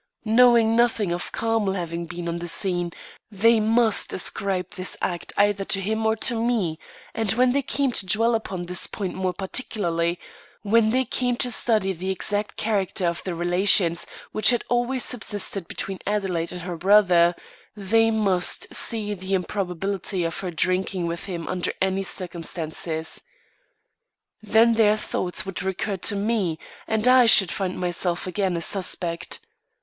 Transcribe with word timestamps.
Knowing 0.25 0.75
nothing 0.75 1.11
of 1.11 1.31
Carmel 1.31 1.73
having 1.75 2.07
been 2.07 2.27
on 2.27 2.39
the 2.39 2.47
scene, 2.47 2.91
they 3.29 3.59
must 3.59 4.11
ascribe 4.11 4.71
this 4.71 4.97
act 4.99 5.31
either 5.37 5.63
to 5.63 5.79
him 5.79 6.07
or 6.07 6.15
to 6.15 6.43
me; 6.43 6.79
and 7.13 7.33
when 7.33 7.51
they 7.51 7.61
came 7.61 7.91
to 7.91 8.07
dwell 8.07 8.33
upon 8.33 8.65
this 8.65 8.87
point 8.87 9.13
more 9.13 9.31
particularly 9.31 10.19
when 10.63 10.89
they 10.89 11.05
came 11.05 11.35
to 11.35 11.51
study 11.51 11.93
the 11.93 12.09
exact 12.09 12.55
character 12.57 13.05
of 13.05 13.23
the 13.25 13.35
relations 13.35 14.07
which 14.31 14.49
had 14.49 14.63
always 14.71 15.03
subsisted 15.05 15.67
between 15.67 15.99
Adelaide 16.07 16.51
and 16.51 16.61
her 16.61 16.77
brother 16.77 17.35
they 17.77 18.09
must 18.09 18.73
see 18.73 19.13
the 19.13 19.35
improbability 19.35 20.23
of 20.23 20.39
her 20.39 20.49
drinking 20.49 21.05
with 21.05 21.25
him 21.25 21.47
under 21.47 21.71
any 21.79 22.01
circumstances. 22.01 23.21
Then 24.41 24.73
their 24.73 24.97
thoughts 24.97 25.45
would 25.45 25.61
recur 25.61 25.97
to 25.97 26.15
me, 26.15 26.57
and 26.87 27.07
I 27.07 27.27
should 27.27 27.51
find 27.51 27.79
myself 27.79 28.25
again 28.25 28.57
a 28.57 28.61
suspect. 28.61 29.39